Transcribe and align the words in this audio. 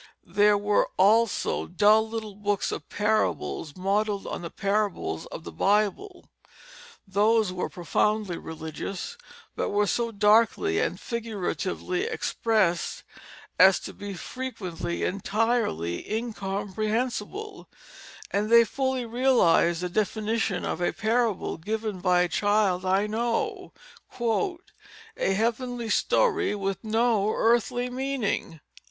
There 0.25 0.57
were 0.57 0.89
also 0.97 1.67
dull 1.67 2.09
little 2.09 2.33
books 2.33 2.71
of 2.71 2.89
parables, 2.89 3.75
modelled 3.77 4.25
on 4.25 4.41
the 4.41 4.49
parables 4.49 5.27
of 5.27 5.43
the 5.43 5.51
Bible. 5.51 6.25
Those 7.07 7.53
were 7.53 7.69
profoundly 7.69 8.35
religious, 8.39 9.15
but 9.55 9.69
were 9.69 9.85
so 9.85 10.11
darkly 10.11 10.79
and 10.79 10.99
figuratively 10.99 12.05
expressed 12.05 13.03
as 13.59 13.79
to 13.81 13.93
be 13.93 14.15
frequently 14.15 15.03
entirely 15.03 16.11
incomprehensible; 16.11 17.69
and 18.31 18.49
they 18.49 18.63
fully 18.63 19.05
realized 19.05 19.81
the 19.81 19.89
definition 19.89 20.65
of 20.65 20.81
a 20.81 20.93
parable 20.93 21.57
given 21.57 21.99
by 21.99 22.21
a 22.21 22.27
child 22.27 22.85
I 22.85 23.05
know 23.05 23.71
"a 24.19 25.33
heavenly 25.33 25.89
story 25.91 26.55
with 26.55 26.83
no 26.83 27.31
earthly 27.35 27.91
meaning." 27.91 28.61